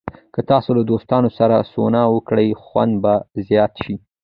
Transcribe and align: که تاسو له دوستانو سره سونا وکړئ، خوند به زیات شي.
که 0.33 0.41
تاسو 0.49 0.69
له 0.77 0.83
دوستانو 0.91 1.29
سره 1.37 1.55
سونا 1.73 2.03
وکړئ، 2.09 2.47
خوند 2.65 2.93
به 3.03 3.13
زیات 3.47 3.73
شي. 3.83 3.95